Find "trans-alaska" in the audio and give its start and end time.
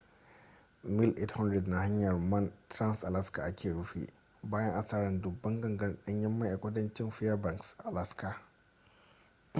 2.69-3.43